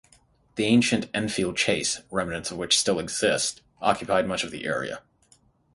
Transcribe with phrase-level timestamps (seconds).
[0.55, 5.03] The ancient Enfield Chase, remnants of which still exist, occupied much of the area.